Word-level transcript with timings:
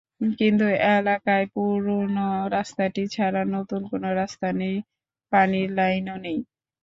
কিন্তু 0.39 0.65
এলাকায় 0.91 1.45
পুরোনো 1.53 2.25
রাস্তাটি 2.55 3.03
ছাড়া 3.15 3.41
নতুন 3.55 3.81
কোনো 3.91 4.09
রাস্তা 4.19 4.47
নেই, 4.59 4.75
পানির 5.31 5.69
লাইনও 5.77 6.15
নেই। 6.25 6.39